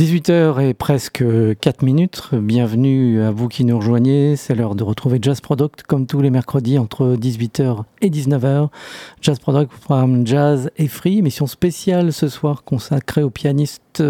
et 0.00 0.74
presque 0.74 1.24
4 1.60 1.82
minutes. 1.82 2.28
Bienvenue 2.32 3.20
à 3.20 3.32
vous 3.32 3.48
qui 3.48 3.64
nous 3.64 3.78
rejoignez. 3.78 4.36
C'est 4.36 4.54
l'heure 4.54 4.76
de 4.76 4.84
retrouver 4.84 5.18
Jazz 5.20 5.40
Product 5.40 5.82
comme 5.82 6.06
tous 6.06 6.20
les 6.20 6.30
mercredis 6.30 6.78
entre 6.78 7.16
18h 7.16 7.82
et 8.00 8.08
19h. 8.08 8.68
Jazz 9.20 9.40
Product, 9.40 9.72
programme 9.72 10.24
Jazz 10.24 10.70
et 10.76 10.86
Free, 10.86 11.18
émission 11.18 11.48
spéciale 11.48 12.12
ce 12.12 12.28
soir 12.28 12.62
consacrée 12.62 13.24
au 13.24 13.30
pianiste, 13.30 14.04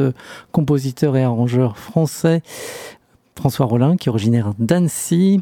compositeur 0.53 1.16
et 1.16 1.22
arrangeur 1.22 1.78
français 1.78 2.43
François 3.34 3.65
Rollin, 3.65 3.97
qui 3.97 4.09
est 4.09 4.10
originaire 4.10 4.53
d'Annecy 4.59 5.41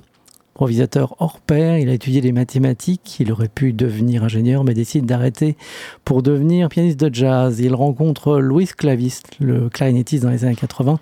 improvisateur 0.56 1.16
hors 1.18 1.38
pair. 1.38 1.76
Il 1.76 1.90
a 1.90 1.92
étudié 1.92 2.22
les 2.22 2.32
mathématiques. 2.32 3.18
Il 3.20 3.30
aurait 3.30 3.48
pu 3.48 3.74
devenir 3.74 4.24
ingénieur, 4.24 4.64
mais 4.64 4.72
décide 4.72 5.04
d'arrêter 5.04 5.54
pour 6.02 6.22
devenir 6.22 6.70
pianiste 6.70 6.98
de 6.98 7.14
jazz. 7.14 7.60
Il 7.60 7.74
rencontre 7.74 8.38
Louis 8.38 8.66
Claviste, 8.66 9.32
le 9.38 9.68
clarinettiste 9.68 10.22
dans 10.22 10.30
les 10.30 10.46
années 10.46 10.54
80, 10.54 10.98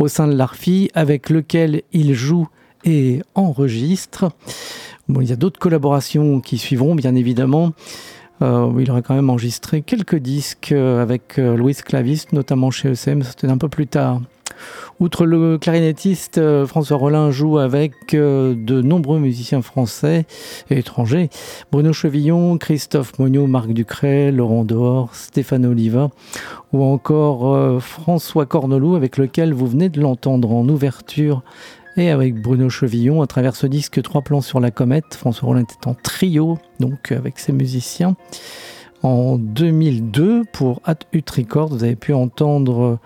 au 0.00 0.08
sein 0.08 0.26
de 0.26 0.34
l'ARFI, 0.34 0.90
avec 0.94 1.30
lequel 1.30 1.82
il 1.92 2.12
joue 2.14 2.48
et 2.84 3.22
enregistre. 3.36 4.32
Bon, 5.08 5.20
il 5.20 5.28
y 5.28 5.32
a 5.32 5.36
d'autres 5.36 5.60
collaborations 5.60 6.40
qui 6.40 6.58
suivront, 6.58 6.96
bien 6.96 7.14
évidemment. 7.14 7.74
Euh, 8.42 8.72
il 8.80 8.90
aurait 8.90 9.02
quand 9.02 9.14
même 9.14 9.30
enregistré 9.30 9.82
quelques 9.82 10.16
disques 10.18 10.72
avec 10.72 11.38
euh, 11.38 11.56
Louis 11.56 11.74
Claviste, 11.74 12.32
notamment 12.32 12.72
chez 12.72 12.88
ECM, 12.88 13.22
c'était 13.22 13.46
un 13.46 13.58
peu 13.58 13.68
plus 13.68 13.86
tard. 13.86 14.22
Outre 15.00 15.26
le 15.26 15.58
clarinettiste, 15.58 16.38
euh, 16.38 16.66
François 16.66 16.96
Rollin 16.96 17.30
joue 17.30 17.58
avec 17.58 18.14
euh, 18.14 18.54
de 18.56 18.82
nombreux 18.82 19.18
musiciens 19.18 19.62
français 19.62 20.26
et 20.70 20.78
étrangers. 20.78 21.30
Bruno 21.70 21.92
Chevillon, 21.92 22.58
Christophe 22.58 23.18
Monio, 23.18 23.46
Marc 23.46 23.68
Ducret, 23.68 24.32
Laurent 24.32 24.64
Dehors, 24.64 25.14
Stéphane 25.14 25.66
Oliva 25.66 26.10
ou 26.72 26.82
encore 26.82 27.54
euh, 27.54 27.78
François 27.78 28.46
Cornelou 28.46 28.94
avec 28.96 29.16
lequel 29.16 29.52
vous 29.52 29.66
venez 29.66 29.88
de 29.88 30.00
l'entendre 30.00 30.52
en 30.52 30.68
ouverture 30.68 31.42
et 31.96 32.10
avec 32.10 32.40
Bruno 32.40 32.68
Chevillon 32.68 33.22
à 33.22 33.26
travers 33.26 33.56
ce 33.56 33.66
disque 33.66 34.02
Trois 34.02 34.22
plans 34.22 34.40
sur 34.40 34.60
la 34.60 34.70
comète. 34.70 35.14
François 35.14 35.48
Rollin 35.48 35.62
était 35.62 35.86
en 35.86 35.94
trio, 35.94 36.58
donc 36.80 37.12
avec 37.12 37.38
ses 37.38 37.52
musiciens. 37.52 38.16
En 39.02 39.36
2002, 39.38 40.42
pour 40.52 40.80
At 40.84 40.98
Ut 41.12 41.24
Records, 41.30 41.68
vous 41.68 41.84
avez 41.84 41.94
pu 41.94 42.12
entendre 42.12 42.98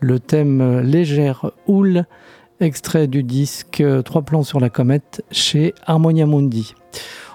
le 0.00 0.20
thème 0.20 0.80
Légère 0.80 1.50
Houle, 1.66 2.04
extrait 2.60 3.06
du 3.06 3.22
disque 3.22 3.82
Trois 4.04 4.22
plans 4.22 4.42
sur 4.42 4.60
la 4.60 4.70
comète 4.70 5.24
chez 5.30 5.74
Harmonia 5.86 6.26
Mundi. 6.26 6.74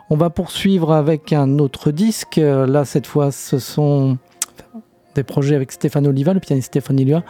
On 0.10 0.16
va 0.16 0.30
poursuivre 0.30 0.92
avec 0.94 1.34
un 1.34 1.60
autre 1.60 1.92
disque. 1.92 2.38
Là, 2.38 2.86
cette 2.86 3.08
fois, 3.08 3.32
ce 3.32 3.60
sont 3.60 4.18
des 5.16 5.24
projets 5.24 5.56
avec 5.56 5.72
Stéphane 5.72 6.08
Oliva, 6.08 6.34
le 6.34 6.40
pianiste 6.40 6.68
Stéphane 6.68 6.98
Oliva. 6.98 7.24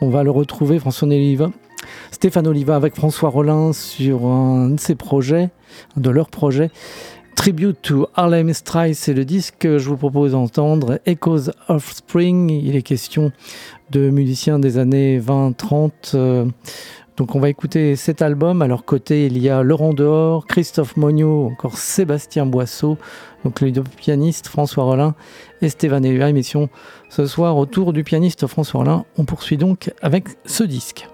On 0.00 0.10
va 0.10 0.22
le 0.22 0.30
retrouver, 0.30 0.78
François 0.78 1.08
Oliva. 1.08 1.50
Stéphane 2.10 2.46
Oliva 2.46 2.76
avec 2.76 2.94
François 2.94 3.28
Rollin 3.28 3.72
sur 3.72 4.26
un 4.26 4.70
de 4.70 4.80
ses 4.80 4.94
projets, 4.94 5.50
de 5.96 6.10
leurs 6.10 6.30
projets, 6.30 6.70
Tribute 7.36 7.80
to 7.82 8.08
Harlem 8.16 8.52
Strike, 8.52 8.96
c'est 8.96 9.14
le 9.14 9.24
disque 9.24 9.54
que 9.60 9.78
je 9.78 9.88
vous 9.88 9.96
propose 9.96 10.32
d'entendre, 10.32 10.98
Echoes 11.06 11.50
of 11.68 11.92
Spring. 11.92 12.50
Il 12.50 12.74
est 12.74 12.82
question 12.82 13.30
de 13.90 14.10
musiciens 14.10 14.58
des 14.58 14.78
années 14.78 15.20
20-30. 15.20 15.90
Euh, 16.14 16.46
donc 17.16 17.36
on 17.36 17.38
va 17.38 17.48
écouter 17.48 17.94
cet 17.94 18.20
album. 18.20 18.62
À 18.62 18.66
leur 18.66 18.84
côté, 18.84 19.26
il 19.26 19.38
y 19.38 19.48
a 19.48 19.62
Laurent 19.62 19.92
Dehors, 19.92 20.46
Christophe 20.46 20.96
Monio, 20.96 21.46
encore 21.46 21.78
Sébastien 21.78 22.46
Boisseau, 22.46 22.98
donc 23.44 23.60
le 23.60 23.70
pianiste 23.82 24.48
François 24.48 24.84
Rollin 24.84 25.14
et 25.62 25.68
Stéphane. 25.68 26.04
Émission 26.04 26.68
ce 27.10 27.26
soir 27.26 27.56
autour 27.56 27.92
du 27.92 28.02
pianiste 28.02 28.46
François 28.48 28.80
Rollin. 28.80 29.04
On 29.18 29.24
poursuit 29.24 29.56
donc 29.56 29.92
avec 30.02 30.28
ce 30.46 30.64
disque. 30.64 31.06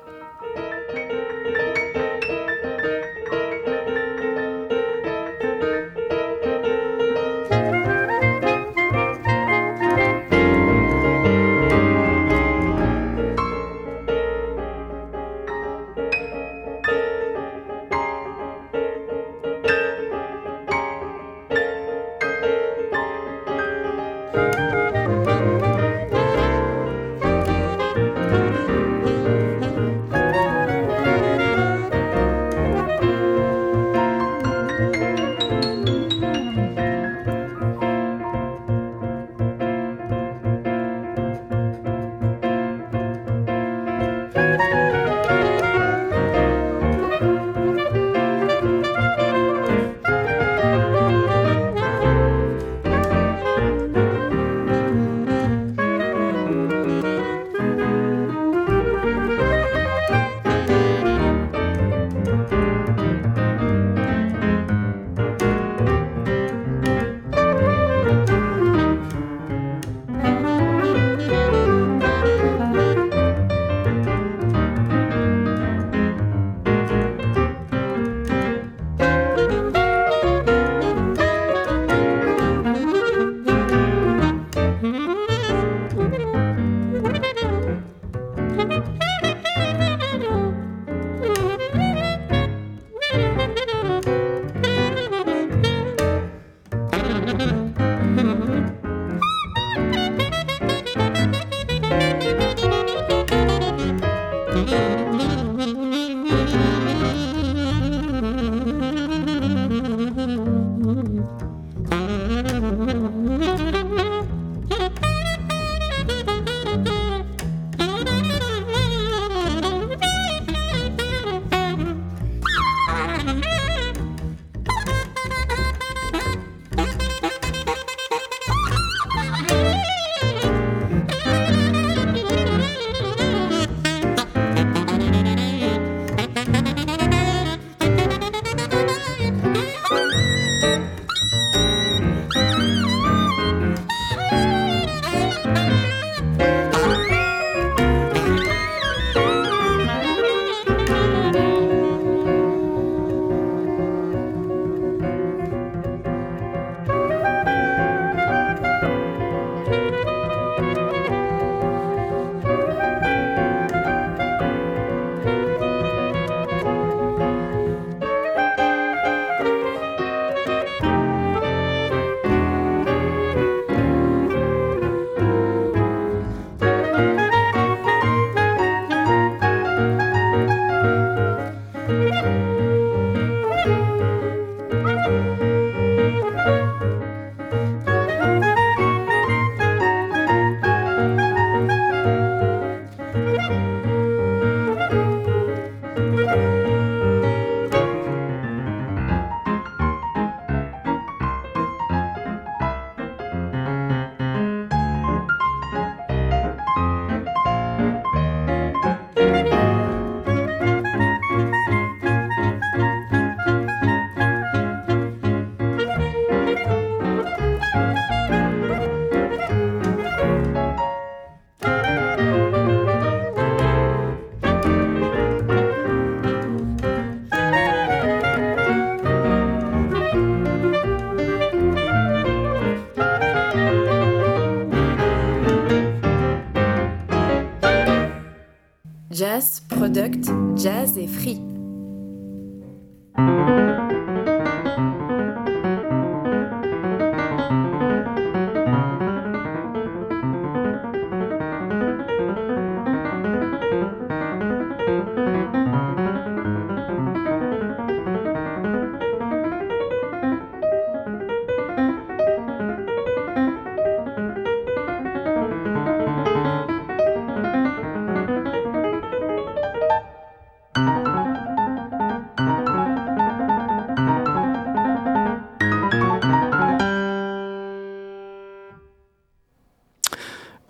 Jazz 98.52 98.91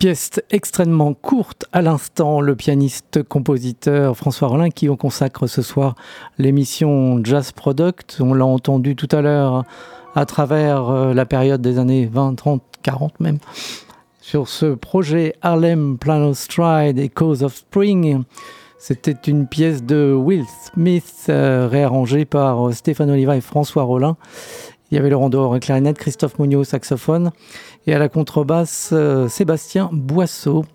pièce 0.03 0.41
extrêmement 0.51 1.13
courte 1.13 1.63
à 1.71 1.81
l'instant, 1.81 2.41
le 2.41 2.57
pianiste-compositeur 2.57 4.17
François 4.17 4.49
Rollin 4.49 4.69
qui 4.69 4.89
on 4.89 4.97
consacre 4.97 5.47
ce 5.47 5.61
soir 5.61 5.95
l'émission 6.37 7.23
Jazz 7.23 7.53
Product. 7.53 8.17
On 8.19 8.33
l'a 8.33 8.45
entendu 8.45 8.97
tout 8.97 9.07
à 9.13 9.21
l'heure 9.21 9.63
à 10.13 10.25
travers 10.25 10.89
euh, 10.89 11.13
la 11.13 11.25
période 11.25 11.61
des 11.61 11.79
années 11.79 12.05
20, 12.05 12.35
30, 12.35 12.61
40 12.81 13.21
même, 13.21 13.37
sur 14.19 14.49
ce 14.49 14.73
projet 14.73 15.35
Harlem 15.41 15.97
Plano 15.97 16.33
Stride 16.33 16.99
et 16.99 17.07
Cause 17.07 17.41
of 17.41 17.55
Spring. 17.55 18.23
C'était 18.79 19.31
une 19.31 19.47
pièce 19.47 19.85
de 19.85 20.13
Will 20.13 20.43
Smith 20.73 21.27
euh, 21.29 21.69
réarrangée 21.71 22.25
par 22.25 22.67
euh, 22.67 22.71
Stéphane 22.73 23.09
Oliva 23.09 23.37
et 23.37 23.41
François 23.41 23.83
Rollin. 23.83 24.17
Il 24.91 24.95
y 24.95 24.99
avait 24.99 25.09
Laurent 25.09 25.29
Dor 25.29 25.57
clarinette, 25.59 25.97
Christophe 25.97 26.37
Mugnot 26.39 26.65
saxophone 26.65 27.31
et 27.87 27.93
à 27.93 27.99
la 27.99 28.09
contrebasse 28.09 28.91
euh, 28.93 29.27
Sébastien 29.27 29.89
Boisseau. 29.91 30.65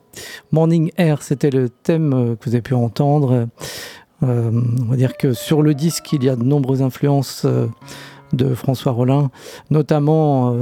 Morning 0.52 0.90
Air, 0.96 1.22
c'était 1.22 1.50
le 1.50 1.68
thème 1.68 2.12
euh, 2.12 2.36
que 2.36 2.44
vous 2.44 2.54
avez 2.54 2.62
pu 2.62 2.74
entendre. 2.74 3.48
Euh, 4.22 4.50
on 4.52 4.90
va 4.90 4.96
dire 4.96 5.16
que 5.16 5.32
sur 5.32 5.62
le 5.62 5.74
disque, 5.74 6.12
il 6.12 6.24
y 6.24 6.28
a 6.28 6.36
de 6.36 6.42
nombreuses 6.42 6.82
influences 6.82 7.46
de 8.32 8.54
François 8.54 8.92
Rollin, 8.92 9.30
notamment 9.70 10.54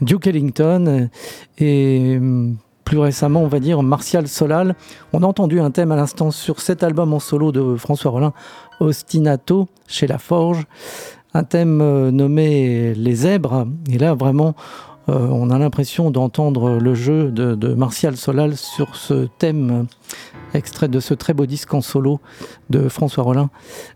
Duke 0.00 0.26
Ellington 0.26 1.08
et 1.56 2.18
plus 2.84 2.98
récemment, 2.98 3.42
on 3.42 3.46
va 3.46 3.60
dire 3.60 3.80
Martial 3.84 4.26
Solal. 4.26 4.74
On 5.12 5.22
a 5.22 5.26
entendu 5.26 5.60
un 5.60 5.70
thème 5.70 5.92
à 5.92 5.96
l'instant 5.96 6.32
sur 6.32 6.60
cet 6.60 6.82
album 6.82 7.14
en 7.14 7.20
solo 7.20 7.52
de 7.52 7.76
François 7.76 8.10
Rollin, 8.10 8.32
Ostinato, 8.80 9.68
chez 9.86 10.08
La 10.08 10.18
Forge. 10.18 10.66
Un 11.32 11.44
thème 11.44 11.78
nommé 12.10 12.92
Les 12.94 13.14
Zèbres. 13.14 13.68
Et 13.88 13.98
là, 13.98 14.14
vraiment, 14.14 14.56
euh, 15.08 15.28
on 15.30 15.50
a 15.50 15.58
l'impression 15.58 16.10
d'entendre 16.10 16.78
le 16.78 16.94
jeu 16.94 17.30
de, 17.30 17.74
Martial 17.74 18.16
Solal 18.16 18.56
sur 18.56 18.96
ce 18.96 19.26
thème 19.38 19.86
extrait 20.54 20.88
de 20.88 21.00
ce 21.00 21.14
très 21.14 21.34
beau 21.34 21.46
disque 21.46 21.74
en 21.74 21.80
solo 21.80 22.20
de 22.70 22.88
François 22.88 23.24
Rollin, 23.24 23.50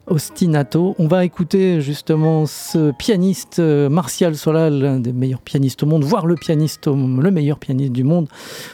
Ostinato. 0.07 0.95
On 0.99 1.07
va 1.07 1.25
écouter 1.25 1.81
justement 1.81 2.47
ce 2.47 2.91
pianiste 2.91 3.59
euh, 3.61 3.89
Martial 3.89 4.37
Solal, 4.37 4.79
l'un 4.79 4.99
des 4.99 5.13
meilleurs 5.13 5.41
pianistes 5.41 5.83
au 5.83 5.87
monde, 5.87 6.05
voire 6.05 6.27
le 6.27 6.35
pianiste, 6.35 6.89
le 6.89 7.31
meilleur 7.31 7.59
pianiste 7.59 7.93
du 7.93 8.05
monde. 8.05 8.29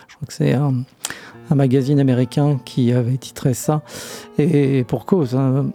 Je 0.09 0.17
crois 0.17 0.27
que 0.27 0.33
c'est 0.33 0.55
un, 0.55 0.75
magazine 1.55 2.01
américain 2.01 2.59
qui 2.65 2.91
avait 2.91 3.19
titré 3.19 3.55
ça, 3.55 3.83
et 4.39 4.83
pour 4.85 5.05
cause. 5.05 5.37
Hein. 5.37 5.67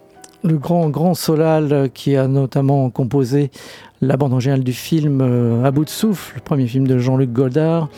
Le 0.42 0.58
grand, 0.58 0.88
grand 0.88 1.14
Solal 1.14 1.90
qui 1.92 2.16
a 2.16 2.28
notamment 2.28 2.90
composé 2.90 3.50
la 4.00 4.16
bande 4.16 4.32
originale 4.32 4.64
du 4.64 4.72
film 4.72 5.20
euh, 5.20 5.64
À 5.64 5.70
bout 5.70 5.84
de 5.84 5.90
souffle, 5.90 6.36
le 6.36 6.40
premier 6.40 6.66
film 6.66 6.86
de 6.86 6.98
Jean-Luc 6.98 7.32
Godard. 7.32 7.88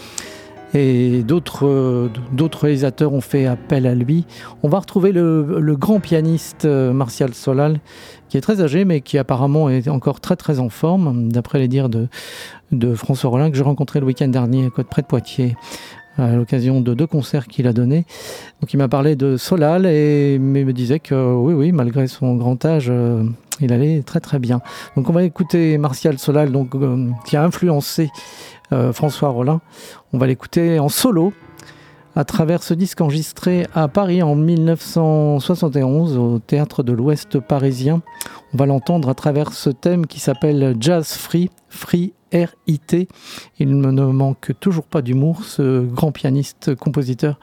Et 0.74 1.22
d'autres, 1.22 1.66
euh, 1.66 2.08
d'autres 2.32 2.62
réalisateurs 2.62 3.12
ont 3.12 3.20
fait 3.20 3.46
appel 3.46 3.86
à 3.86 3.94
lui. 3.94 4.24
On 4.62 4.68
va 4.68 4.78
retrouver 4.78 5.12
le, 5.12 5.76
grand 5.76 6.00
pianiste 6.00 6.64
euh, 6.64 6.92
Martial 6.92 7.34
Solal, 7.34 7.78
qui 8.30 8.38
est 8.38 8.40
très 8.40 8.62
âgé, 8.62 8.86
mais 8.86 9.02
qui 9.02 9.18
apparemment 9.18 9.68
est 9.68 9.88
encore 9.88 10.20
très 10.20 10.36
très 10.36 10.60
en 10.60 10.70
forme, 10.70 11.30
d'après 11.30 11.58
les 11.58 11.68
dires 11.68 11.90
de, 11.90 12.08
de 12.72 12.94
François 12.94 13.28
Rollin, 13.28 13.50
que 13.50 13.56
j'ai 13.56 13.62
rencontré 13.62 14.00
le 14.00 14.06
week-end 14.06 14.28
dernier 14.28 14.70
à 14.74 14.84
près 14.84 15.02
de 15.02 15.06
Poitiers 15.06 15.56
à 16.18 16.32
l'occasion 16.32 16.80
de 16.80 16.94
deux 16.94 17.06
concerts 17.06 17.46
qu'il 17.46 17.66
a 17.66 17.72
donnés. 17.72 18.04
Donc 18.60 18.72
il 18.72 18.76
m'a 18.76 18.88
parlé 18.88 19.16
de 19.16 19.36
Solal 19.36 19.86
et 19.86 20.38
me 20.38 20.72
disait 20.72 21.00
que 21.00 21.34
oui, 21.34 21.54
oui, 21.54 21.72
malgré 21.72 22.06
son 22.06 22.36
grand 22.36 22.64
âge, 22.64 22.88
euh, 22.90 23.24
il 23.60 23.72
allait 23.72 24.02
très 24.02 24.20
très 24.20 24.38
bien. 24.38 24.60
Donc 24.96 25.08
on 25.08 25.12
va 25.12 25.24
écouter 25.24 25.78
Martial 25.78 26.18
Solal, 26.18 26.52
donc, 26.52 26.74
euh, 26.74 27.08
qui 27.26 27.36
a 27.36 27.44
influencé 27.44 28.10
euh, 28.72 28.92
François 28.92 29.30
Rollin. 29.30 29.60
On 30.12 30.18
va 30.18 30.26
l'écouter 30.26 30.78
en 30.78 30.88
solo 30.88 31.32
à 32.14 32.24
travers 32.24 32.62
ce 32.62 32.74
disque 32.74 33.00
enregistré 33.00 33.66
à 33.74 33.88
Paris 33.88 34.22
en 34.22 34.34
1971 34.34 36.18
au 36.18 36.38
théâtre 36.40 36.82
de 36.82 36.92
l'Ouest 36.92 37.40
parisien. 37.40 38.02
On 38.52 38.58
va 38.58 38.66
l'entendre 38.66 39.08
à 39.08 39.14
travers 39.14 39.54
ce 39.54 39.70
thème 39.70 40.06
qui 40.06 40.20
s'appelle 40.20 40.76
Jazz 40.78 41.14
Free, 41.14 41.48
Free 41.70 42.12
R.I.T. 42.32 43.08
Il 43.58 43.78
ne 43.78 44.02
manque 44.04 44.52
toujours 44.60 44.86
pas 44.86 45.02
d'humour, 45.02 45.44
ce 45.44 45.84
grand 45.84 46.12
pianiste, 46.12 46.74
compositeur 46.74 47.38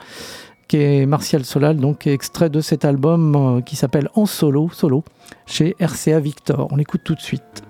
qui 0.69 0.77
est 0.77 1.05
Martial 1.07 1.43
Solal, 1.43 1.77
donc 1.77 2.05
extrait 2.05 2.49
de 2.49 2.61
cet 2.61 2.85
album 2.85 3.35
euh, 3.35 3.61
qui 3.61 3.75
s'appelle 3.75 4.07
En 4.13 4.27
solo, 4.27 4.69
solo, 4.71 5.03
chez 5.47 5.75
RCA 5.81 6.19
Victor. 6.19 6.67
On 6.71 6.75
l'écoute 6.75 7.01
tout 7.03 7.15
de 7.15 7.21
suite. 7.21 7.63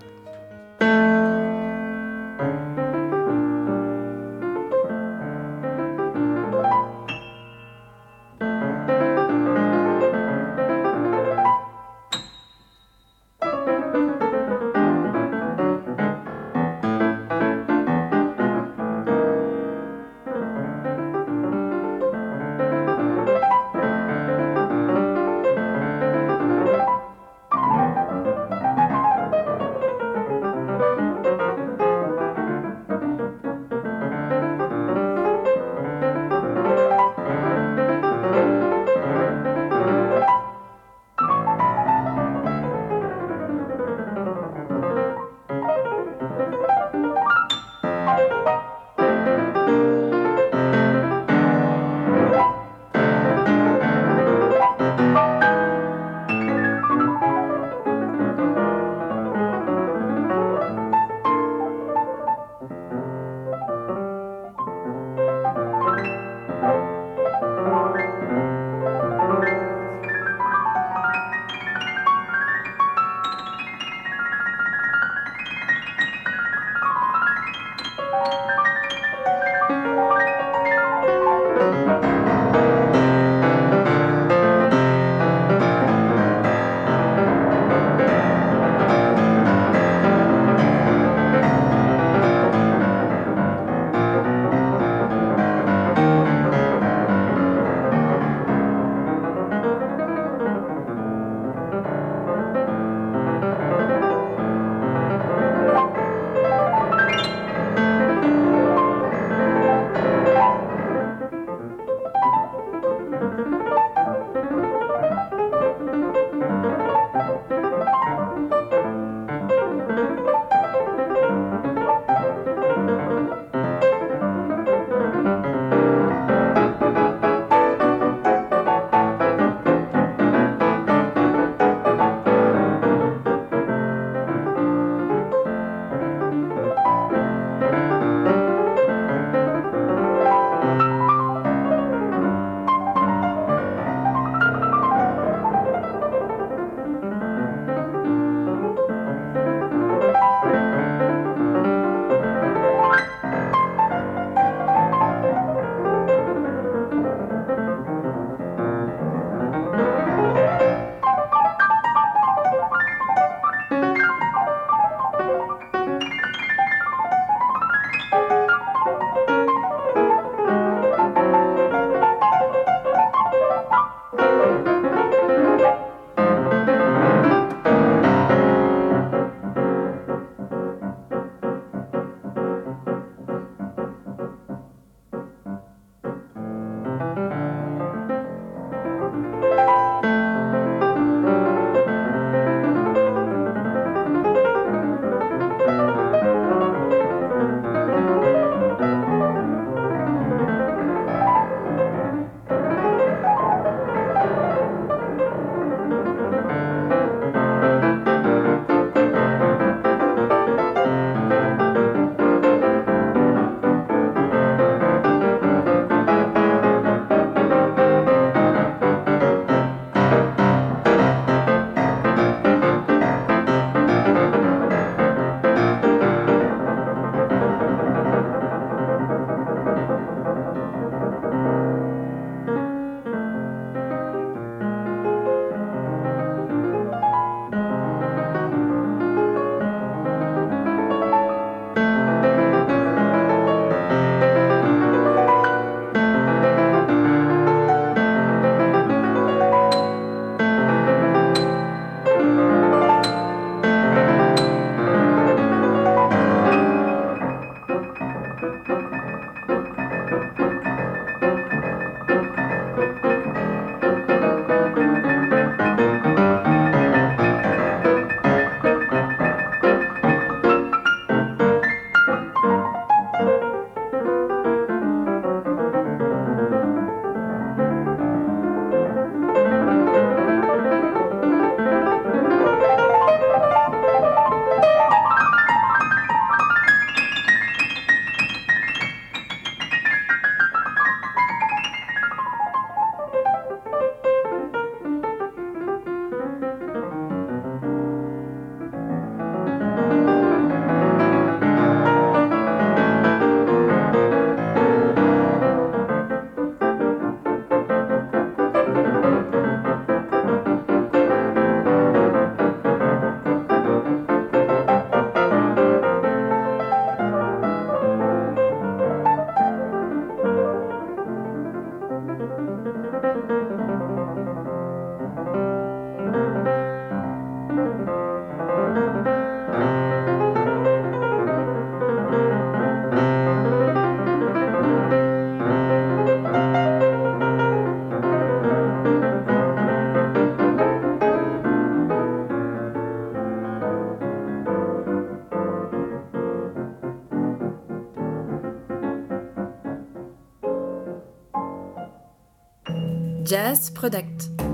Jazz 353.30 353.70
Product. 353.70 354.49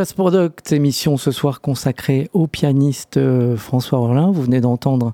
Jazz 0.00 0.14
Product, 0.14 0.72
émission 0.72 1.18
ce 1.18 1.30
soir 1.30 1.60
consacrée 1.60 2.30
au 2.32 2.46
pianiste 2.46 3.18
euh, 3.18 3.54
François 3.54 3.98
Orlin. 3.98 4.30
Vous 4.30 4.40
venez 4.40 4.62
d'entendre 4.62 5.12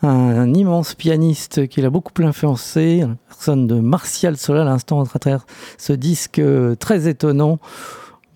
un, 0.00 0.54
immense 0.54 0.94
pianiste 0.94 1.68
qui 1.68 1.82
l'a 1.82 1.90
beaucoup 1.90 2.10
influencé, 2.22 3.00
la 3.00 3.16
personne 3.28 3.66
de 3.66 3.80
Martial 3.80 4.38
Solal 4.38 4.66
à 4.66 4.70
l'instant 4.70 5.02
à 5.02 5.04
travers 5.04 5.44
ce 5.76 5.92
disque 5.92 6.38
euh, 6.38 6.74
très 6.74 7.06
étonnant, 7.06 7.58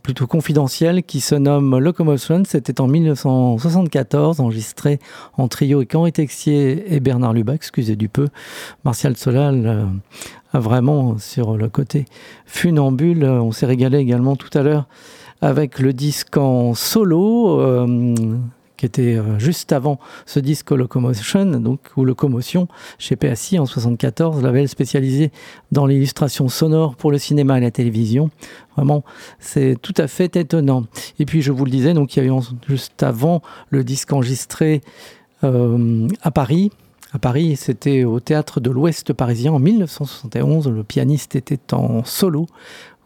plutôt 0.03 0.27
confidentiel, 0.27 1.03
qui 1.05 1.21
se 1.21 1.35
nomme 1.35 1.79
Locomotion. 1.79 2.43
C'était 2.47 2.83
en 2.83 2.87
1974, 2.87 4.41
enregistré 4.41 4.99
en 5.39 5.49
trio 5.49 5.79
avec 5.79 5.95
Henri 5.95 6.13
Texier 6.13 6.95
et 6.95 7.01
Bernard 7.01 7.33
Lubac, 7.33 7.55
excusez 7.55 7.97
du 7.97 8.11
peu. 8.11 8.29
Martial 8.85 9.17
Solal 9.17 9.89
a 10.53 10.61
vraiment, 10.61 11.17
sur 11.17 11.57
le 11.57 11.71
côté 11.71 12.05
funambule, 12.45 13.25
on 13.25 13.53
s'est 13.53 13.65
régalé 13.65 13.97
également 13.97 14.37
tout 14.37 14.51
à 14.53 14.63
l'heure 14.63 14.87
avec 15.41 15.79
le 15.79 15.93
disque 15.93 16.37
en 16.37 16.75
solo, 16.75 17.61
euh, 17.61 18.15
qui 18.77 18.87
était 18.87 19.17
euh, 19.17 19.39
juste 19.39 19.73
avant 19.73 19.99
ce 20.25 20.41
disque 20.41 20.71
Locomotion, 20.71 21.47
donc, 21.61 21.81
ou 21.97 22.05
Locomotion, 22.05 22.69
chez 22.99 23.17
PSI 23.17 23.59
en 23.59 23.67
74, 23.67 24.43
label 24.43 24.69
spécialisé 24.69 25.31
dans 25.73 25.85
l'illustration 25.85 26.49
sonore 26.49 26.97
pour 26.97 27.11
le 27.11 27.19
cinéma 27.19 27.59
et 27.59 27.61
la 27.61 27.71
télévision. 27.71 28.31
Vraiment, 28.77 29.05
c'est 29.41 29.77
tout 29.83 29.95
à 29.99 30.07
fait 30.07 30.37
étonnant. 30.37 30.85
Et 31.19 31.27
puis, 31.27 31.43
je 31.43 31.53
vous 31.53 31.65
le 31.65 31.71
disais, 31.71 31.93
donc, 31.93 32.17
il 32.17 32.25
y 32.25 32.31
a 32.31 32.41
juste 32.69 33.03
avant 33.03 33.43
le 33.71 33.85
disque 33.85 34.13
enregistré 34.13 34.81
euh, 35.45 36.09
à 36.23 36.31
Paris, 36.31 36.71
à 37.13 37.19
Paris. 37.19 37.57
C'était 37.57 38.05
au 38.05 38.21
théâtre 38.21 38.61
de 38.61 38.71
l'Ouest 38.71 39.13
parisien 39.13 39.53
en 39.53 39.59
1971. 39.59 40.69
Le 40.69 40.85
pianiste 40.85 41.35
était 41.35 41.75
en 41.75 42.05
solo. 42.05 42.47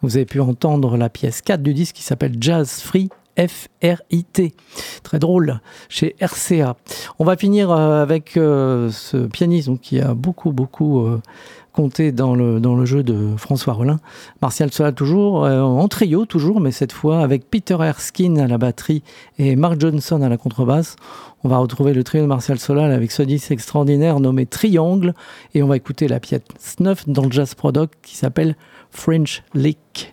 Vous 0.02 0.16
avez 0.16 0.26
pu 0.26 0.40
entendre 0.40 0.96
la 0.96 1.08
pièce 1.08 1.42
4 1.42 1.62
du 1.62 1.74
disque 1.74 1.94
qui 1.94 2.02
s'appelle 2.02 2.34
Jazz 2.40 2.80
Free 2.80 3.08
F-R-I-T. 3.38 4.54
Très 5.02 5.18
drôle 5.18 5.60
chez 5.88 6.14
RCA. 6.20 6.76
On 7.18 7.24
va 7.24 7.36
finir 7.36 7.70
euh, 7.70 8.02
avec 8.02 8.36
euh, 8.36 8.90
ce 8.90 9.16
pianiste 9.26 9.70
qui 9.80 10.00
a 10.00 10.14
beaucoup, 10.14 10.52
beaucoup 10.52 11.00
euh, 11.00 11.20
compté 11.72 12.12
dans 12.12 12.34
le, 12.34 12.60
dans 12.60 12.74
le 12.74 12.84
jeu 12.84 13.02
de 13.02 13.36
François 13.36 13.72
Rollin. 13.72 14.00
Martial 14.42 14.70
Sola 14.70 14.92
toujours, 14.92 15.44
en 15.44 15.88
trio 15.88 16.26
toujours, 16.26 16.60
mais 16.60 16.70
cette 16.70 16.92
fois 16.92 17.20
avec 17.20 17.48
Peter 17.48 17.78
Erskine 17.80 18.38
à 18.38 18.46
la 18.46 18.58
batterie 18.58 19.02
et 19.38 19.56
Mark 19.56 19.80
Johnson 19.80 20.20
à 20.20 20.28
la 20.28 20.36
contrebasse. 20.36 20.96
On 21.44 21.48
va 21.48 21.56
retrouver 21.56 21.94
le 21.94 22.04
trio 22.04 22.22
de 22.22 22.26
Martial 22.26 22.58
Solal 22.58 22.92
avec 22.92 23.10
ce 23.10 23.22
disque 23.22 23.50
extraordinaire 23.52 24.20
nommé 24.20 24.44
Triangle 24.44 25.14
et 25.54 25.62
on 25.62 25.66
va 25.66 25.76
écouter 25.78 26.08
la 26.08 26.20
pièce 26.20 26.42
9 26.78 27.08
dans 27.08 27.24
le 27.24 27.32
jazz 27.32 27.54
product 27.54 27.94
qui 28.02 28.16
s'appelle 28.16 28.54
French 28.90 29.42
Lick. 29.54 30.10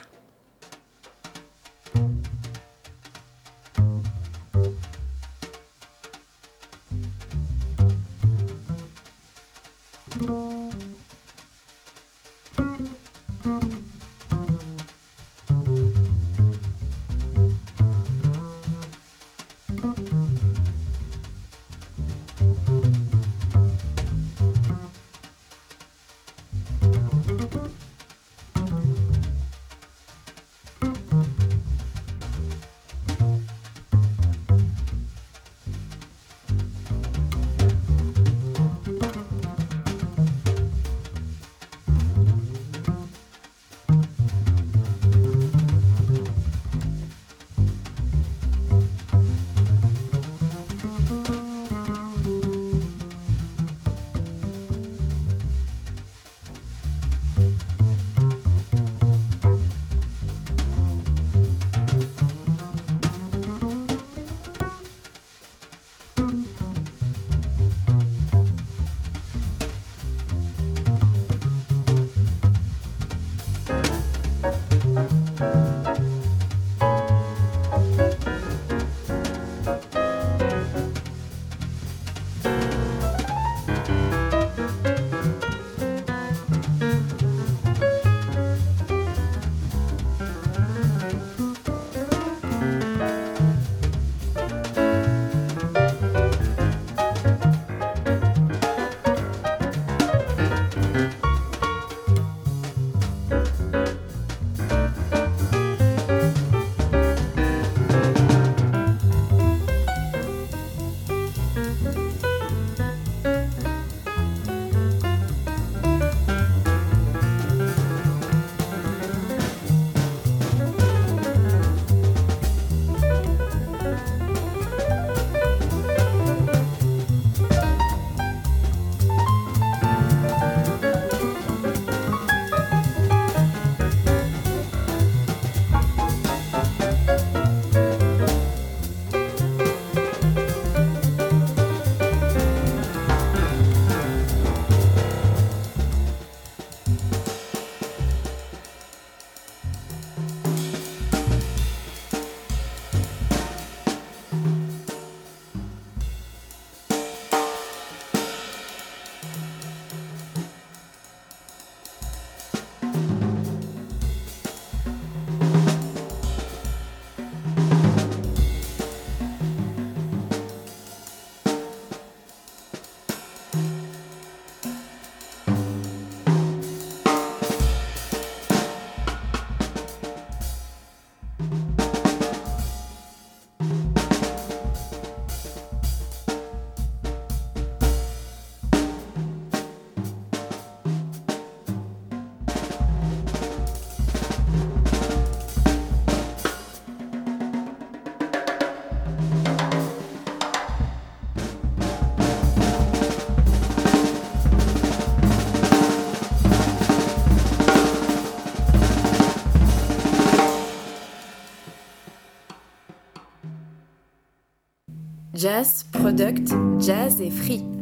Jazz, 215.39 215.86
Product, 215.93 216.54
Jazz 216.80 217.21
et 217.21 217.30
Free. 217.30 217.79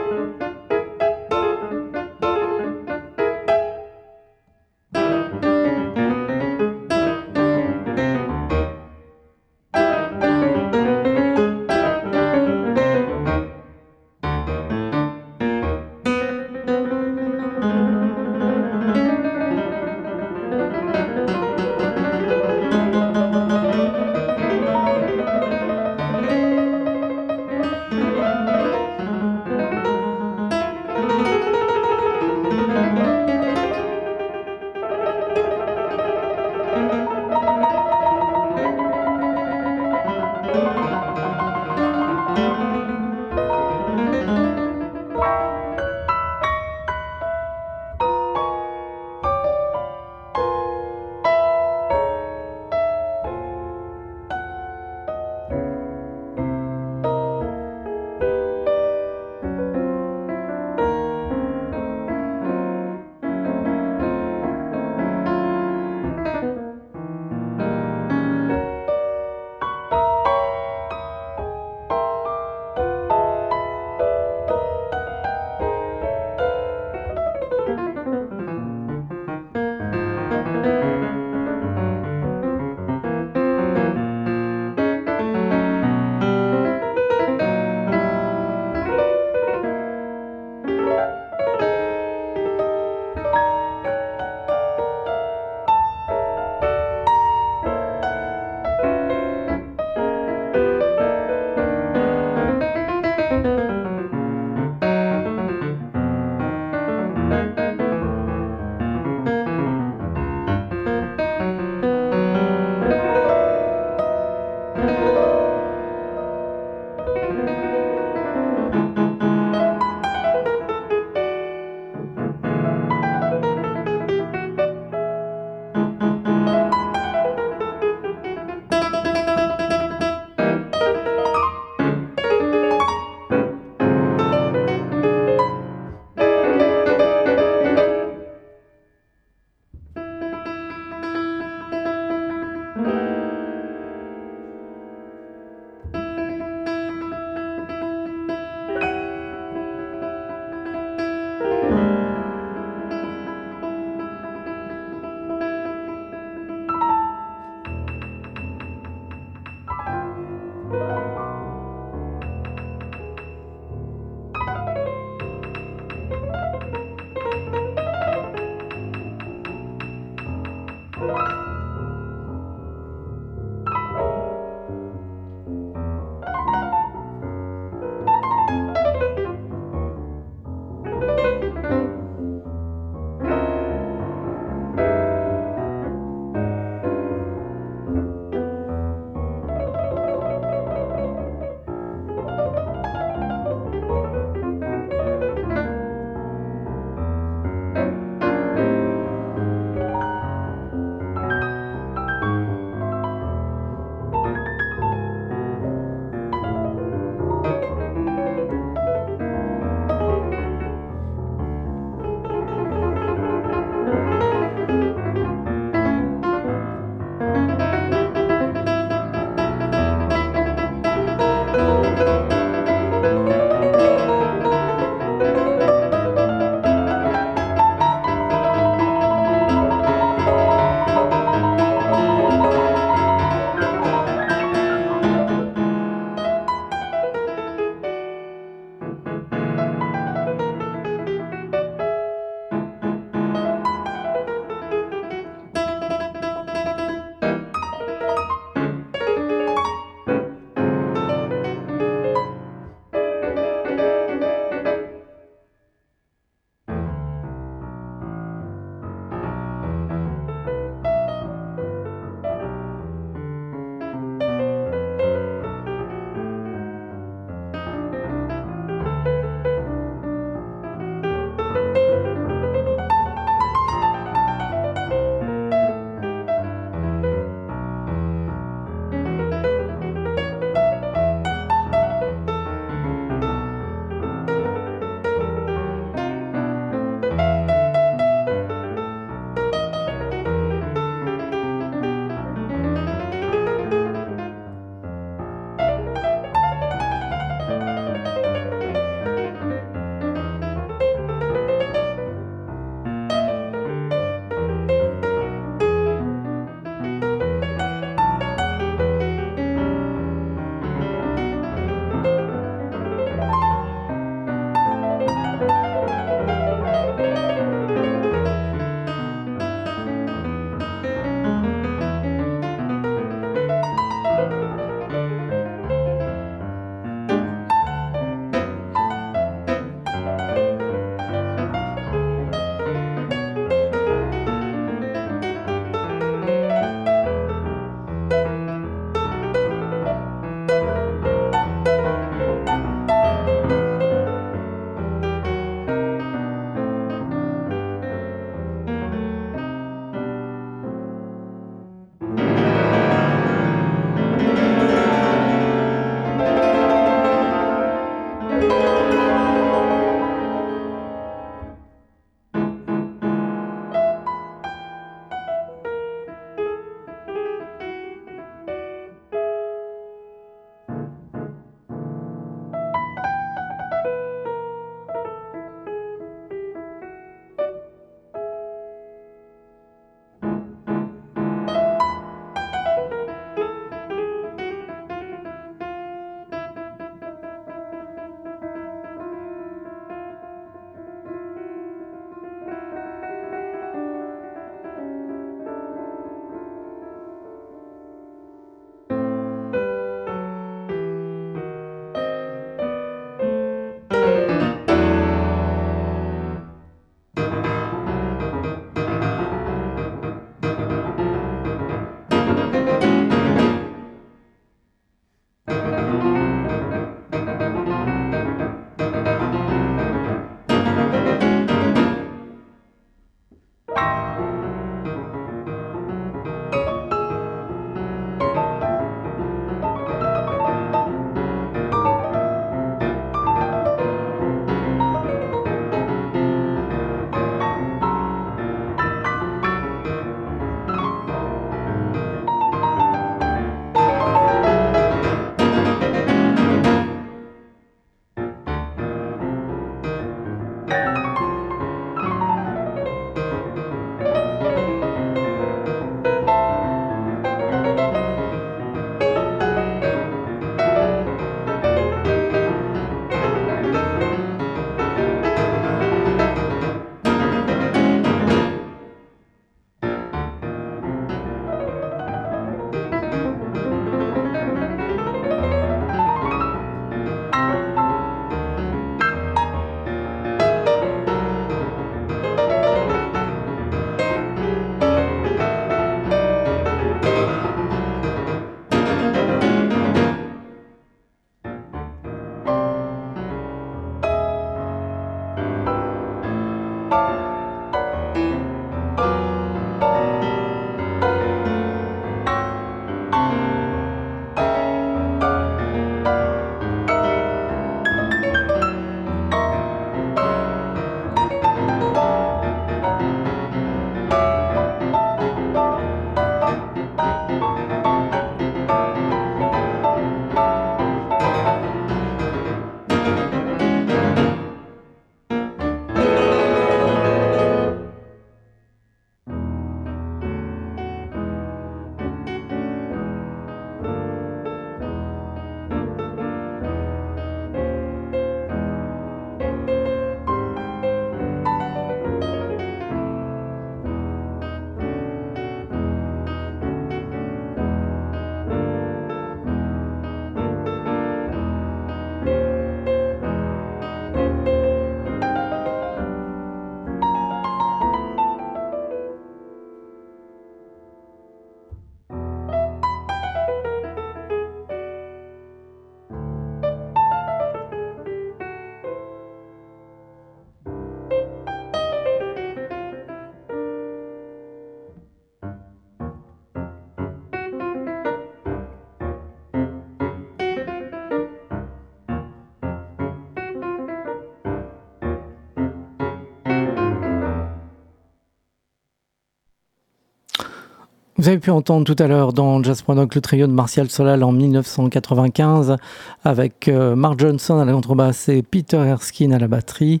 Vous 591.22 591.28
avez 591.28 591.38
pu 591.38 591.52
entendre 591.52 591.84
tout 591.84 592.02
à 592.02 592.08
l'heure 592.08 592.32
dans 592.32 592.60
Jazz 592.64 592.82
Product 592.82 593.14
le 593.14 593.20
trio 593.20 593.46
de 593.46 593.52
Martial 593.52 593.88
Solal 593.88 594.24
en 594.24 594.32
1995 594.32 595.76
avec 596.24 596.66
euh, 596.66 596.96
Mark 596.96 597.20
Johnson 597.20 597.60
à 597.60 597.64
la 597.64 597.72
contrebasse 597.72 598.28
et 598.28 598.42
Peter 598.42 598.78
Erskine 598.78 599.32
à 599.32 599.38
la 599.38 599.46
batterie. 599.46 600.00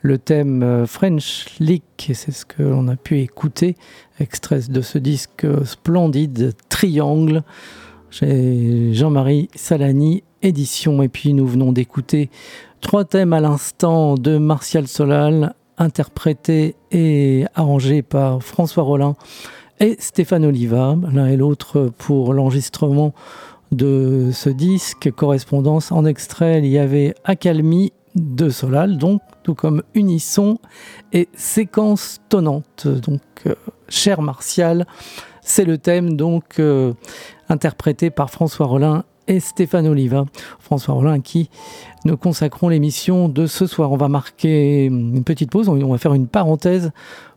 Le 0.00 0.16
thème 0.16 0.62
euh, 0.62 0.86
French 0.86 1.44
Lick, 1.60 2.10
c'est 2.14 2.32
ce 2.32 2.46
que 2.46 2.62
l'on 2.62 2.88
a 2.88 2.96
pu 2.96 3.20
écouter, 3.20 3.76
extrait 4.18 4.60
de 4.70 4.80
ce 4.80 4.96
disque 4.96 5.46
splendide 5.66 6.54
Triangle 6.70 7.42
chez 8.08 8.94
Jean-Marie 8.94 9.50
Salani, 9.54 10.22
édition. 10.40 11.02
Et 11.02 11.10
puis 11.10 11.34
nous 11.34 11.46
venons 11.46 11.72
d'écouter 11.72 12.30
trois 12.80 13.04
thèmes 13.04 13.34
à 13.34 13.40
l'instant 13.40 14.14
de 14.14 14.38
Martial 14.38 14.88
Solal, 14.88 15.52
interprétés 15.76 16.76
et 16.92 17.44
arrangés 17.54 18.00
par 18.00 18.42
François 18.42 18.84
Rollin 18.84 19.16
et 19.82 19.96
Stéphane 19.98 20.44
Oliva, 20.44 20.96
l'un 21.12 21.26
et 21.26 21.36
l'autre 21.36 21.90
pour 21.98 22.32
l'enregistrement 22.32 23.12
de 23.72 24.30
ce 24.32 24.48
disque, 24.48 25.10
correspondance 25.10 25.90
en 25.90 26.04
extrait, 26.04 26.58
il 26.58 26.66
y 26.66 26.78
avait 26.78 27.14
Accalmie 27.24 27.92
de 28.14 28.48
Solal, 28.48 28.96
donc 28.96 29.22
tout 29.42 29.54
comme 29.54 29.82
Unisson 29.94 30.58
et 31.12 31.28
Séquence 31.34 32.20
tonnante. 32.28 32.86
Donc, 32.86 33.22
euh, 33.46 33.54
cher 33.88 34.22
Martial, 34.22 34.86
c'est 35.40 35.64
le 35.64 35.78
thème 35.78 36.16
donc 36.16 36.60
euh, 36.60 36.92
interprété 37.48 38.10
par 38.10 38.30
François 38.30 38.66
Rollin 38.66 39.04
et 39.26 39.40
Stéphane 39.40 39.86
Oliva. 39.86 40.26
François 40.60 40.94
Rollin 40.94 41.20
qui 41.20 41.50
nous 42.04 42.16
consacrons 42.16 42.68
l'émission 42.68 43.28
de 43.28 43.46
ce 43.46 43.66
soir. 43.66 43.90
On 43.90 43.96
va 43.96 44.08
marquer 44.08 44.84
une 44.84 45.24
petite 45.24 45.50
pause, 45.50 45.68
on 45.68 45.90
va 45.90 45.98
faire 45.98 46.14
une 46.14 46.28
parenthèse 46.28 46.92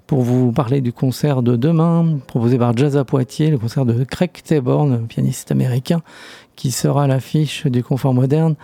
pour 0.07 0.21
vous 0.21 0.51
parler 0.51 0.81
du 0.81 0.93
concert 0.93 1.41
de 1.41 1.55
demain, 1.55 2.19
proposé 2.27 2.57
par 2.57 2.75
Jazz 2.77 2.95
à 2.97 3.03
Poitiers, 3.03 3.49
le 3.49 3.57
concert 3.57 3.85
de 3.85 4.03
Craig 4.03 4.31
Taborn, 4.43 5.07
pianiste 5.07 5.51
américain, 5.51 6.01
qui 6.55 6.71
sera 6.71 7.07
l'affiche 7.07 7.65
du 7.65 7.83
Confort 7.83 8.13
Moderne. 8.13 8.55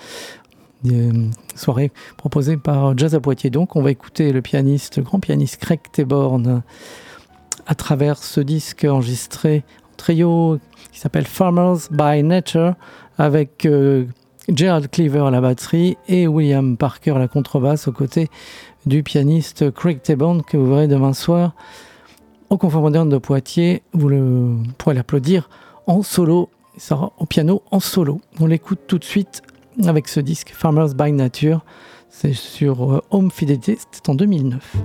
Une 0.83 1.31
soirée 1.55 1.91
proposée 2.17 2.57
par 2.57 2.97
Jazz 2.97 3.15
à 3.15 3.19
Poitiers. 3.19 3.49
Donc, 3.49 3.75
on 3.75 3.81
va 3.81 3.91
écouter 3.91 4.31
le 4.31 4.41
pianiste, 4.41 4.99
grand 4.99 5.19
pianiste 5.19 5.57
Craig 5.57 5.79
Taborn, 5.91 6.63
à 7.67 7.75
travers 7.75 8.17
ce 8.17 8.41
disque 8.41 8.85
enregistré 8.85 9.63
en 9.91 9.95
trio 9.97 10.59
qui 10.91 10.99
s'appelle 10.99 11.25
Farmers 11.25 11.77
by 11.91 12.23
Nature, 12.23 12.73
avec 13.17 13.65
euh, 13.65 14.05
Gerald 14.49 14.89
Cleaver 14.89 15.27
à 15.27 15.31
la 15.31 15.41
batterie 15.41 15.97
et 16.07 16.27
William 16.27 16.75
Parker 16.77 17.11
à 17.11 17.19
la 17.19 17.27
contrebasse 17.27 17.87
aux 17.87 17.91
côtés 17.91 18.29
du 18.85 19.03
pianiste 19.03 19.71
Craig 19.71 20.01
Taborn 20.01 20.43
que 20.43 20.57
vous 20.57 20.67
verrez 20.67 20.87
demain 20.87 21.13
soir 21.13 21.53
au 22.49 22.57
Confort 22.57 22.81
Moderne 22.81 23.09
de 23.09 23.17
Poitiers. 23.17 23.83
Vous 23.93 24.09
le, 24.09 24.57
pourrez 24.77 24.95
l'applaudir 24.95 25.49
en 25.87 26.01
solo. 26.03 26.49
Il 26.75 26.81
sera 26.81 27.13
au 27.17 27.25
piano 27.25 27.61
en 27.71 27.79
solo. 27.79 28.21
On 28.39 28.45
l'écoute 28.45 28.79
tout 28.87 28.97
de 28.97 29.03
suite 29.03 29.41
avec 29.85 30.07
ce 30.07 30.19
disque 30.19 30.51
Farmers 30.53 30.93
by 30.95 31.11
Nature. 31.11 31.63
C'est 32.09 32.33
sur 32.33 32.93
euh, 32.93 33.01
Home 33.11 33.31
Fidelity, 33.31 33.77
c'était 33.77 34.09
en 34.09 34.15
2009. 34.15 34.75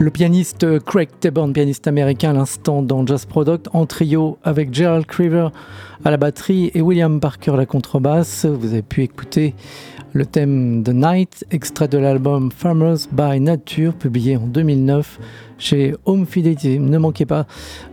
Le 0.00 0.10
pianiste 0.10 0.78
Craig 0.86 1.10
Taborn, 1.20 1.52
pianiste 1.52 1.86
américain 1.86 2.30
à 2.30 2.32
l'instant 2.32 2.80
dans 2.80 3.06
Jazz 3.06 3.26
Product, 3.26 3.68
en 3.74 3.84
trio 3.84 4.38
avec 4.42 4.72
Gerald 4.72 5.04
Creever 5.04 5.48
à 6.06 6.10
la 6.10 6.16
batterie 6.16 6.70
et 6.72 6.80
William 6.80 7.20
Parker 7.20 7.50
à 7.50 7.56
la 7.58 7.66
contrebasse. 7.66 8.46
Vous 8.46 8.72
avez 8.72 8.80
pu 8.80 9.02
écouter 9.02 9.54
le 10.14 10.24
thème 10.24 10.82
The 10.84 10.94
Night, 10.94 11.44
extrait 11.50 11.86
de 11.86 11.98
l'album 11.98 12.50
Farmers 12.50 12.96
by 13.12 13.40
Nature, 13.40 13.92
publié 13.92 14.38
en 14.38 14.46
2009 14.46 15.20
chez 15.58 15.94
Home 16.06 16.24
Fidelity. 16.24 16.78
Ne 16.78 16.96
manquez 16.96 17.26
pas, 17.26 17.46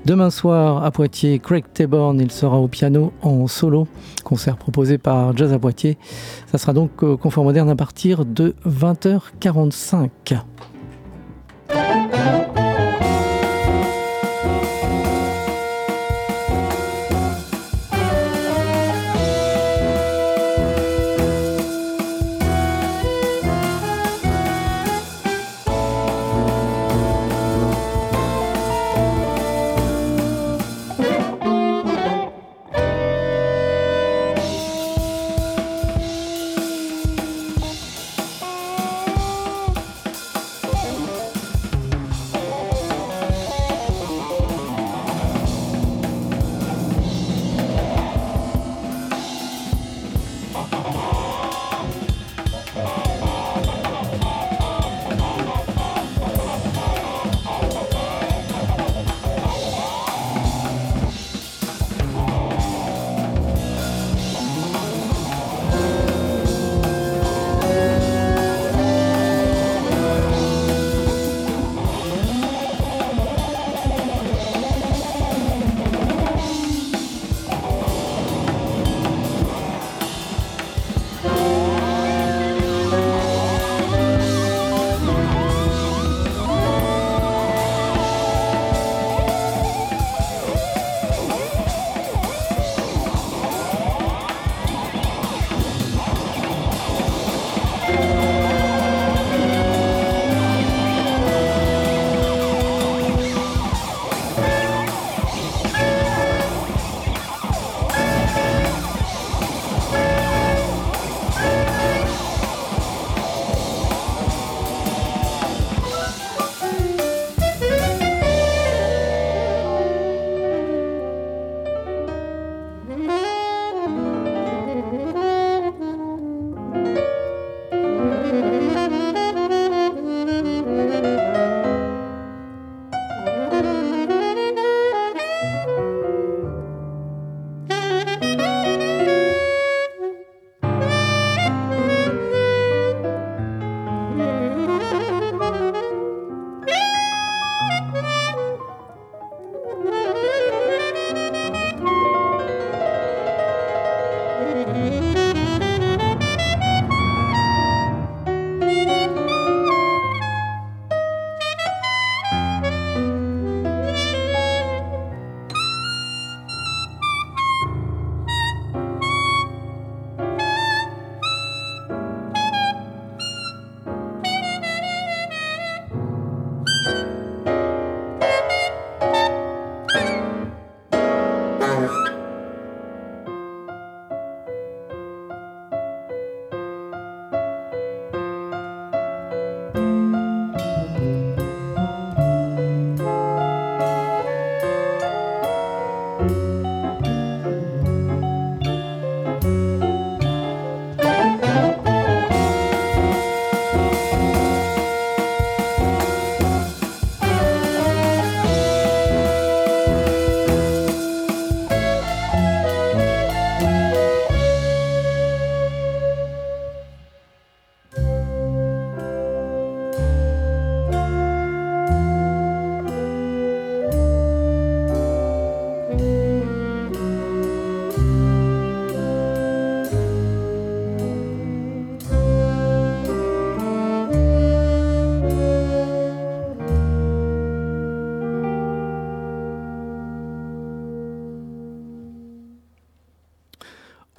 demain 0.06 0.30
soir 0.30 0.86
à 0.86 0.92
Poitiers, 0.92 1.40
Craig 1.40 1.66
Taborn, 1.74 2.22
il 2.22 2.32
sera 2.32 2.58
au 2.58 2.70
piano 2.70 3.12
en 3.22 3.48
solo, 3.48 3.86
concert 4.24 4.56
proposé 4.56 4.98
par 4.98 5.36
Jazz 5.36 5.52
à 5.52 5.60
Poitiers. 5.60 5.98
Ça 6.50 6.58
sera 6.58 6.72
donc 6.72 7.04
au 7.04 7.18
Confort 7.18 7.44
Moderne 7.44 7.70
à 7.70 7.76
partir 7.76 8.24
de 8.24 8.56
20h45. 8.66 10.38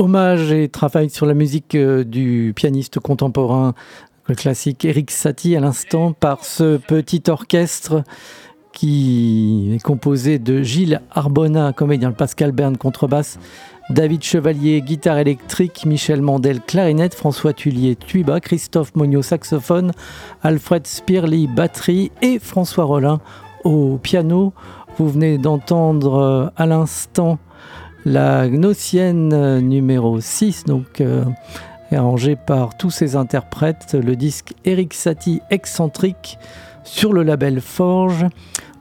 Hommage 0.08 0.52
et 0.52 0.70
travail 0.70 1.10
sur 1.10 1.26
la 1.26 1.34
musique 1.34 1.74
euh, 1.74 2.02
du 2.02 2.54
pianiste 2.56 2.98
contemporain, 2.98 3.74
classique 4.38 4.86
Eric 4.86 5.10
Satie 5.10 5.54
à 5.54 5.60
l'instant, 5.60 6.14
par 6.14 6.46
ce 6.46 6.78
petit 6.78 7.24
orchestre 7.28 8.04
qui 8.72 9.72
est 9.74 9.82
composé 9.82 10.38
de 10.38 10.62
Gilles 10.62 11.02
Arbona, 11.10 11.74
comédien, 11.74 12.12
Pascal 12.12 12.52
Berne, 12.52 12.78
contrebasse, 12.78 13.38
David 13.90 14.22
Chevalier, 14.22 14.80
guitare 14.80 15.18
électrique, 15.18 15.84
Michel 15.84 16.22
Mandel, 16.22 16.62
clarinette, 16.62 17.14
François 17.14 17.52
Tullier, 17.52 17.94
tuba, 17.94 18.40
Christophe 18.40 18.94
Monio, 18.94 19.20
saxophone, 19.20 19.92
Alfred 20.42 20.86
Spirly, 20.86 21.48
batterie 21.48 22.12
et 22.22 22.38
François 22.38 22.84
Rollin 22.84 23.20
au 23.62 23.98
piano. 24.02 24.54
Vous 24.96 25.10
venez 25.10 25.36
d'entendre 25.36 26.14
euh, 26.14 26.46
à 26.56 26.64
l'instant 26.64 27.38
la 28.04 28.48
Gnossienne 28.48 29.60
numéro 29.60 30.20
6, 30.20 30.64
donc 30.64 31.00
euh, 31.00 31.24
arrangée 31.92 32.36
par 32.36 32.76
tous 32.76 32.90
ses 32.90 33.16
interprètes, 33.16 33.94
le 33.94 34.16
disque 34.16 34.54
Eric 34.64 34.94
Satie 34.94 35.40
excentrique 35.50 36.38
sur 36.84 37.12
le 37.12 37.22
label 37.22 37.60
Forge, 37.60 38.26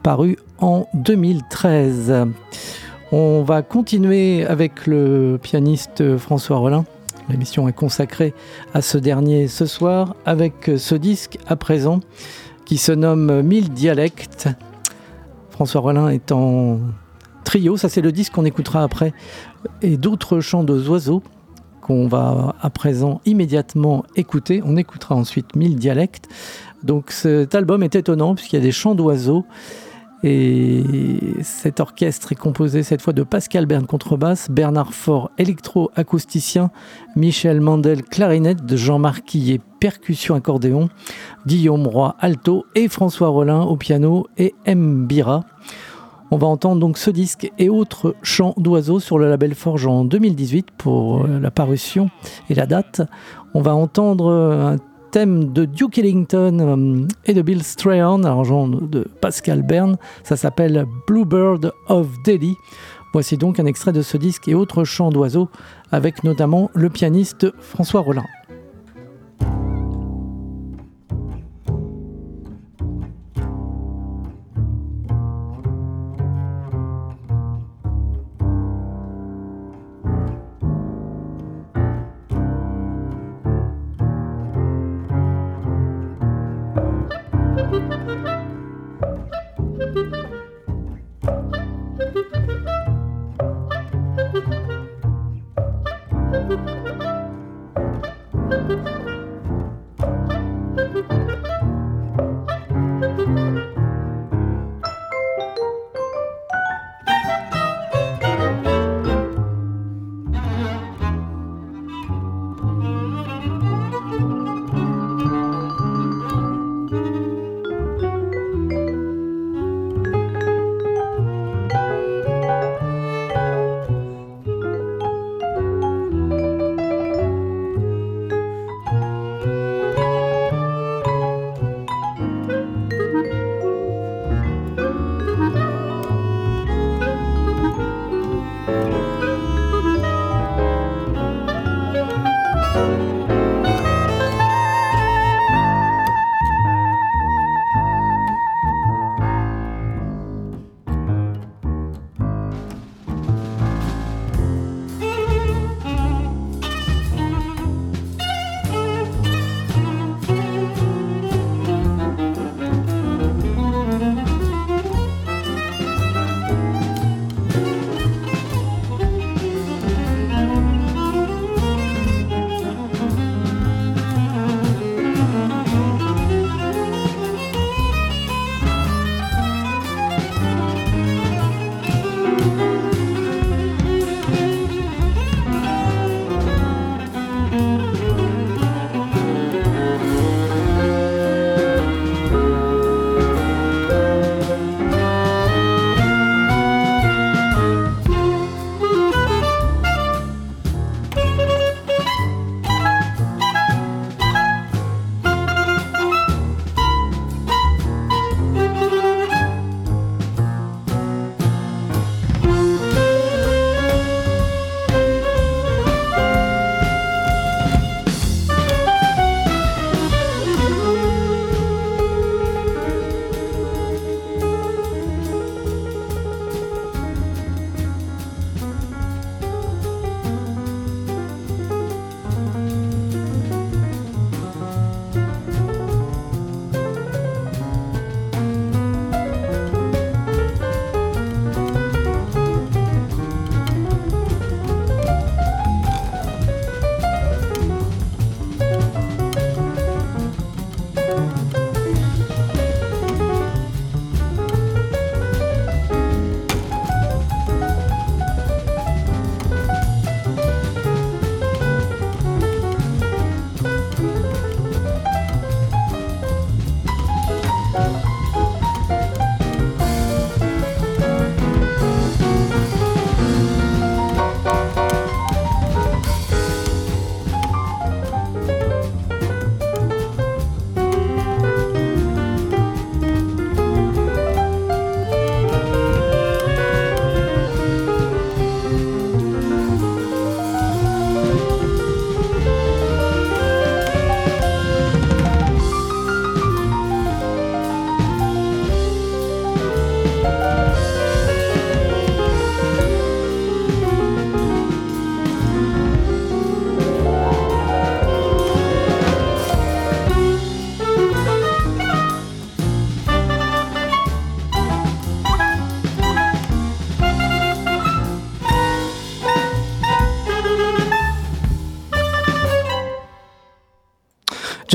paru 0.04 0.38
en 0.60 0.88
2013. 0.94 2.28
On 3.12 3.44
va 3.44 3.62
continuer 3.62 4.46
avec 4.46 4.86
le 4.88 5.40
pianiste 5.42 6.18
François 6.18 6.58
Rollin. 6.58 6.86
L'émission 7.30 7.68
est 7.68 7.74
consacrée 7.74 8.34
à 8.74 8.82
ce 8.82 8.98
dernier 8.98 9.48
ce 9.48 9.66
soir 9.66 10.16
avec 10.26 10.72
ce 10.78 10.96
disque 10.96 11.38
à 11.48 11.56
présent 11.56 12.00
qui 12.66 12.78
se 12.78 12.92
nomme 12.92 13.42
Mille 13.42 13.70
dialectes. 13.70 14.50
François 15.50 15.82
Rollin 15.82 16.10
est 16.10 16.32
en 16.32 16.80
trio, 17.48 17.78
ça 17.78 17.88
c'est 17.88 18.02
le 18.02 18.12
disque 18.12 18.34
qu'on 18.34 18.44
écoutera 18.44 18.84
après, 18.84 19.14
et 19.82 19.96
d'autres 19.96 20.42
chants 20.42 20.66
d'oiseaux 20.66 21.24
qu'on 21.82 22.10
va 22.10 22.56
à 22.62 22.70
présent 22.70 23.22
immédiatement 23.26 24.04
écouter. 24.18 24.62
On 24.66 24.76
écoutera 24.76 25.16
ensuite 25.16 25.56
Mille 25.56 25.78
dialectes. 25.78 26.28
Donc 26.84 27.12
cet 27.12 27.56
album 27.56 27.84
est 27.84 27.96
étonnant 27.96 28.36
puisqu'il 28.36 28.58
y 28.58 28.60
a 28.60 28.64
des 28.64 28.74
chants 28.74 28.96
d'oiseaux. 28.96 29.46
Et 30.24 30.84
cet 31.42 31.80
orchestre 31.80 32.34
est 32.34 32.36
composé 32.36 32.84
cette 32.84 33.02
fois 33.02 33.14
de 33.14 33.24
Pascal 33.24 33.66
Berne 33.66 33.86
contrebasse, 33.86 34.50
Bernard 34.50 34.94
Faure 34.94 35.32
électro-acousticien, 35.38 36.72
Michel 37.16 37.62
Mandel 37.62 38.04
clarinette, 38.04 38.66
de 38.66 38.76
Jean-Marc 38.76 39.24
Quillet 39.24 39.62
percussion 39.80 40.36
accordéon, 40.36 40.90
Guillaume 41.46 41.88
Roy 41.88 42.16
alto 42.20 42.66
et 42.76 42.90
François 42.90 43.30
Rollin 43.30 43.62
au 43.62 43.78
piano 43.78 44.26
et 44.38 44.54
M. 44.66 45.06
Bira. 45.06 45.46
On 46.30 46.38
va 46.38 46.48
entendre 46.48 46.82
donc 46.82 46.98
ce 46.98 47.10
disque 47.10 47.52
et 47.58 47.70
autres 47.70 48.16
chants 48.22 48.54
d'oiseaux 48.58 49.00
sur 49.00 49.18
le 49.18 49.30
label 49.30 49.56
Forge 49.56 49.88
en 49.88 50.04
2018 50.04 50.72
pour 50.78 51.24
euh, 51.24 51.40
la 51.40 51.52
parution 51.52 52.10
et 52.50 52.54
la 52.54 52.66
date. 52.66 53.02
On 53.54 53.62
va 53.62 53.74
entendre 53.74 54.30
un 54.32 54.76
thème 55.12 55.54
de 55.54 55.64
Duke 55.66 55.98
Ellington 55.98 56.60
euh, 56.60 57.08
et 57.26 57.34
de 57.34 57.42
Bill 57.42 57.64
Strahan, 57.64 58.24
arrangement 58.24 58.68
de 58.68 59.08
Pascal 59.22 59.62
Bern. 59.62 59.98
Ça 60.24 60.36
s'appelle 60.36 60.86
Bluebird 61.08 61.72
of 61.88 62.08
Delhi. 62.24 62.56
Voici 63.14 63.38
donc 63.38 63.60
un 63.60 63.66
extrait 63.66 63.94
de 63.94 64.02
ce 64.02 64.18
disque 64.18 64.50
et 64.50 64.54
autres 64.54 64.84
chants 64.84 65.12
d'oiseaux 65.12 65.50
avec 65.92 66.26
notamment 66.26 66.70
le 66.74 66.90
pianiste 66.90 67.48
François 67.60 68.02
Rollin. 68.02 68.26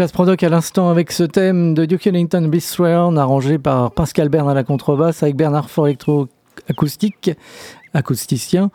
Jazz 0.03 0.11
Prodoc 0.11 0.43
à 0.43 0.49
l'instant 0.49 0.89
avec 0.89 1.13
ce 1.13 1.23
thème 1.23 1.75
de 1.75 1.85
Duke 1.85 2.09
Ellington 2.09 2.49
Bistron 2.49 3.17
arrangé 3.17 3.57
par 3.57 3.93
Pascal 3.93 4.29
Bern 4.31 4.49
à 4.49 4.55
la 4.55 4.65
contrebasse 4.65 5.23
avec 5.23 5.37
Bernard 5.37 5.71
Fort 5.71 5.87
électro-acoustique 5.87 7.31
acousticien, 7.95 8.73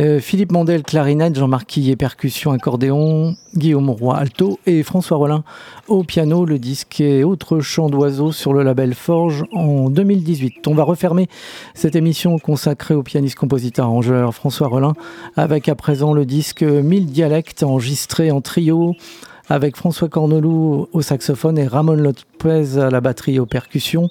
euh, 0.00 0.18
Philippe 0.18 0.50
Mandel 0.50 0.82
clarinette, 0.82 1.36
Jean-Marc 1.36 1.66
Quillet 1.66 1.94
percussion 1.94 2.50
accordéon, 2.50 3.36
Guillaume 3.54 3.88
Roy 3.90 4.16
alto 4.16 4.58
et 4.66 4.82
François 4.82 5.16
Rollin 5.16 5.44
au 5.86 6.02
piano. 6.02 6.44
Le 6.44 6.58
disque 6.58 7.00
est 7.00 7.22
Autre 7.22 7.60
chant 7.60 7.88
d'oiseau 7.88 8.32
sur 8.32 8.52
le 8.52 8.64
label 8.64 8.94
Forge 8.94 9.44
en 9.52 9.90
2018. 9.90 10.66
On 10.66 10.74
va 10.74 10.82
refermer 10.82 11.28
cette 11.74 11.94
émission 11.94 12.38
consacrée 12.38 12.94
au 12.94 13.04
pianiste 13.04 13.36
compositeur 13.36 13.84
arrangeur 13.84 14.34
François 14.34 14.66
Rollin 14.66 14.94
avec 15.36 15.68
à 15.68 15.76
présent 15.76 16.12
le 16.12 16.26
disque 16.26 16.62
1000 16.62 17.06
dialectes 17.06 17.62
enregistré 17.62 18.32
en 18.32 18.40
trio 18.40 18.96
avec 19.48 19.76
François 19.76 20.08
Cornelou 20.08 20.88
au 20.92 21.02
saxophone 21.02 21.58
et 21.58 21.66
Ramon 21.66 21.94
Lopez 21.94 22.78
à 22.78 22.90
la 22.90 23.00
batterie 23.00 23.38
aux 23.38 23.46
percussions. 23.46 24.08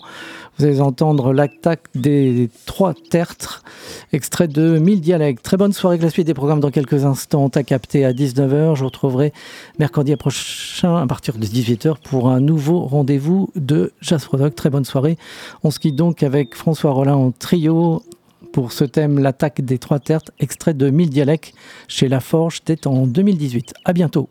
Vous 0.58 0.66
allez 0.66 0.82
entendre 0.82 1.34
l'attaque 1.34 1.88
des 1.96 2.50
trois 2.66 2.94
tertres, 2.94 3.64
extrait 4.12 4.48
de 4.48 4.78
1000 4.78 5.02
dialectes. 5.02 5.44
Très 5.44 5.58
bonne 5.58 5.74
soirée 5.74 5.96
avec 5.96 6.04
la 6.04 6.10
suite 6.12 6.28
des 6.28 6.36
programmes 6.36 6.60
dans 6.60 6.70
quelques 6.70 7.06
instants 7.06 7.48
à 7.48 7.64
capter 7.64 8.06
à 8.06 8.14
19h. 8.14 8.76
Je 8.76 8.80
vous 8.82 8.86
retrouverai 8.86 9.34
mercredi 9.80 10.16
prochain 10.16 10.98
à 10.98 11.08
partir 11.08 11.38
de 11.38 11.46
18h 11.46 11.96
pour 12.04 12.30
un 12.30 12.40
nouveau 12.40 12.82
rendez-vous 12.82 13.50
de 13.56 13.92
Jazz 14.02 14.26
Product. 14.26 14.56
Très 14.56 14.70
bonne 14.70 14.86
soirée. 14.86 15.18
On 15.64 15.72
se 15.72 15.80
quitte 15.80 15.96
donc 15.96 16.22
avec 16.22 16.54
François 16.56 16.92
Rollin 16.92 17.16
en 17.16 17.32
trio 17.32 18.04
pour 18.52 18.72
ce 18.72 18.84
thème 18.84 19.18
L'attaque 19.18 19.62
des 19.62 19.80
trois 19.80 20.00
tertres, 20.00 20.32
extrait 20.40 20.76
de 20.76 20.90
1000 20.90 21.10
dialectes 21.10 21.56
chez 21.88 22.08
La 22.08 22.20
Forge, 22.20 22.58
c'était 22.58 22.88
en 22.88 23.08
2018. 23.08 23.74
À 23.84 23.94
bientôt. 23.94 24.30